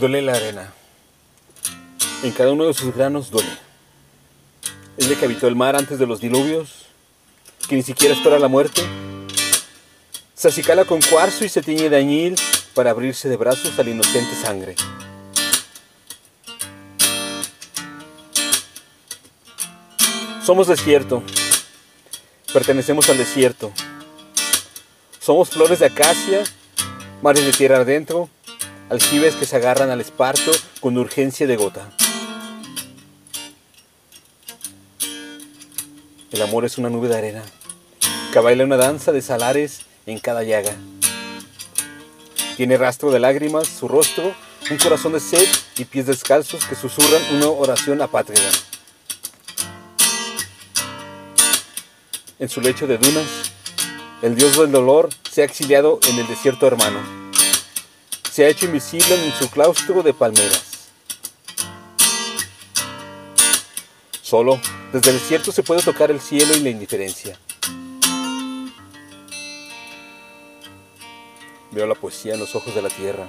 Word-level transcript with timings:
Duele 0.00 0.22
la 0.22 0.32
arena. 0.32 0.72
En 2.22 2.32
cada 2.32 2.52
uno 2.52 2.64
de 2.64 2.72
sus 2.72 2.94
granos 2.94 3.30
duele. 3.30 3.50
Es 4.96 5.06
que 5.06 5.24
habitó 5.26 5.46
el 5.46 5.56
mar 5.56 5.76
antes 5.76 5.98
de 5.98 6.06
los 6.06 6.22
diluvios, 6.22 6.86
que 7.68 7.76
ni 7.76 7.82
siquiera 7.82 8.14
espera 8.14 8.38
la 8.38 8.48
muerte. 8.48 8.80
Se 10.34 10.48
acicala 10.48 10.86
con 10.86 11.02
cuarzo 11.02 11.44
y 11.44 11.50
se 11.50 11.60
tiñe 11.60 11.90
de 11.90 11.98
añil 11.98 12.36
para 12.72 12.92
abrirse 12.92 13.28
de 13.28 13.36
brazos 13.36 13.78
a 13.78 13.82
la 13.82 13.90
inocente 13.90 14.34
sangre. 14.36 14.74
Somos 20.42 20.66
desierto. 20.66 21.22
Pertenecemos 22.54 23.06
al 23.10 23.18
desierto. 23.18 23.70
Somos 25.18 25.50
flores 25.50 25.80
de 25.80 25.86
acacia, 25.86 26.42
mares 27.20 27.44
de 27.44 27.52
tierra 27.52 27.76
adentro, 27.76 28.30
aljibes 28.90 29.36
que 29.36 29.46
se 29.46 29.56
agarran 29.56 29.90
al 29.90 30.00
esparto 30.00 30.50
con 30.80 30.98
urgencia 30.98 31.46
de 31.46 31.56
gota. 31.56 31.90
El 36.32 36.42
amor 36.42 36.64
es 36.64 36.76
una 36.76 36.90
nube 36.90 37.08
de 37.08 37.16
arena 37.16 37.42
que 38.32 38.40
baila 38.40 38.64
una 38.64 38.76
danza 38.76 39.12
de 39.12 39.22
salares 39.22 39.82
en 40.06 40.18
cada 40.18 40.42
llaga. 40.42 40.74
Tiene 42.56 42.76
rastro 42.76 43.10
de 43.10 43.20
lágrimas 43.20 43.68
su 43.68 43.88
rostro, 43.88 44.34
un 44.70 44.76
corazón 44.78 45.12
de 45.12 45.20
sed 45.20 45.48
y 45.76 45.84
pies 45.84 46.06
descalzos 46.06 46.64
que 46.64 46.74
susurran 46.74 47.22
una 47.34 47.48
oración 47.48 48.02
apátrida. 48.02 48.50
En 52.38 52.48
su 52.48 52.60
lecho 52.60 52.86
de 52.86 52.98
dunas, 52.98 53.52
el 54.22 54.34
dios 54.34 54.56
del 54.56 54.72
dolor 54.72 55.10
se 55.30 55.42
ha 55.42 55.44
exiliado 55.44 56.00
en 56.08 56.18
el 56.18 56.26
desierto 56.26 56.66
hermano. 56.66 57.19
Se 58.30 58.44
ha 58.44 58.48
hecho 58.48 58.66
invisible 58.66 59.14
en 59.14 59.32
su 59.32 59.50
claustro 59.50 60.02
de 60.02 60.14
palmeras. 60.14 60.88
Solo 64.22 64.60
desde 64.92 65.10
el 65.10 65.18
desierto 65.18 65.50
se 65.50 65.64
puede 65.64 65.82
tocar 65.82 66.12
el 66.12 66.20
cielo 66.20 66.56
y 66.56 66.60
la 66.60 66.70
indiferencia. 66.70 67.36
Veo 71.72 71.86
la 71.86 71.94
poesía 71.96 72.34
en 72.34 72.40
los 72.40 72.54
ojos 72.54 72.74
de 72.74 72.82
la 72.82 72.88
tierra. 72.88 73.28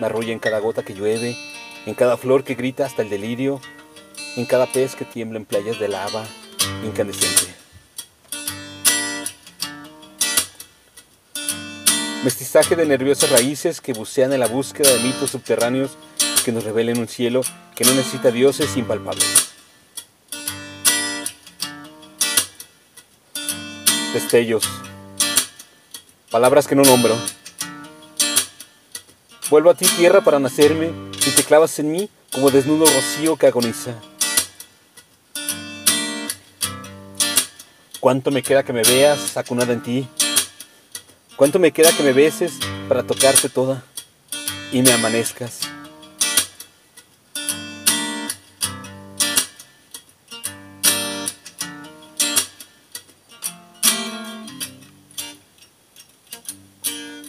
Me 0.00 0.06
arrulla 0.06 0.32
en 0.32 0.38
cada 0.38 0.60
gota 0.60 0.84
que 0.84 0.94
llueve, 0.94 1.36
en 1.86 1.94
cada 1.94 2.16
flor 2.16 2.44
que 2.44 2.54
grita 2.54 2.86
hasta 2.86 3.02
el 3.02 3.10
delirio, 3.10 3.60
en 4.36 4.46
cada 4.46 4.66
pez 4.66 4.94
que 4.94 5.04
tiembla 5.04 5.38
en 5.38 5.44
playas 5.44 5.78
de 5.78 5.88
lava 5.88 6.24
incandescente. 6.84 7.53
Mestizaje 12.24 12.74
de 12.74 12.86
nerviosas 12.86 13.28
raíces 13.28 13.82
que 13.82 13.92
bucean 13.92 14.32
en 14.32 14.40
la 14.40 14.46
búsqueda 14.46 14.90
de 14.90 14.98
mitos 15.00 15.32
subterráneos 15.32 15.90
que 16.42 16.52
nos 16.52 16.64
revelen 16.64 16.96
un 16.96 17.06
cielo 17.06 17.42
que 17.76 17.84
no 17.84 17.92
necesita 17.92 18.30
dioses 18.30 18.78
impalpables. 18.78 19.50
Destellos. 24.14 24.64
Palabras 26.30 26.66
que 26.66 26.74
no 26.74 26.82
nombro. 26.82 27.14
Vuelvo 29.50 29.68
a 29.68 29.74
ti 29.74 29.84
tierra 29.84 30.22
para 30.22 30.38
nacerme 30.38 30.92
y 31.26 31.30
te 31.30 31.44
clavas 31.44 31.78
en 31.78 31.92
mí 31.92 32.08
como 32.32 32.50
desnudo 32.50 32.86
rocío 32.86 33.36
que 33.36 33.48
agoniza. 33.48 33.92
¿Cuánto 38.00 38.30
me 38.30 38.42
queda 38.42 38.62
que 38.62 38.72
me 38.72 38.82
veas 38.82 39.36
acunada 39.36 39.74
en 39.74 39.82
ti? 39.82 40.08
¿Cuánto 41.36 41.58
me 41.58 41.72
queda 41.72 41.90
que 41.90 42.04
me 42.04 42.12
beses 42.12 42.52
para 42.88 43.02
tocarte 43.02 43.48
toda 43.48 43.82
y 44.70 44.82
me 44.82 44.92
amanezcas? 44.92 45.60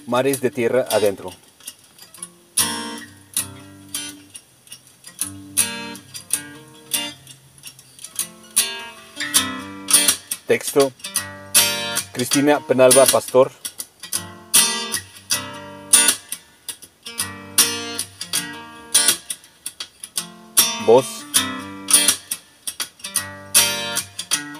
Mares 0.05 0.39
de 0.39 0.51
tierra 0.51 0.85
adentro. 0.91 1.33
Texto 10.45 10.93
Cristina 12.13 12.59
Penalba 12.59 13.05
Pastor. 13.07 13.64
Voz 20.83 21.25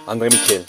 André 0.07 0.29
Michel. 0.29 0.63